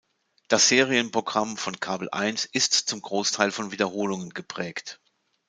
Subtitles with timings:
[0.47, 4.99] Das Serien-Programm von "kabel eins" ist zum Großteil von Wiederholungen geprägt.